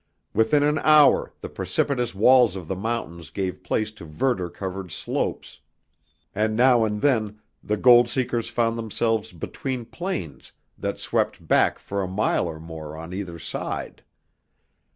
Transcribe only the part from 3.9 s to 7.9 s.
to verdure covered slopes, and now and then the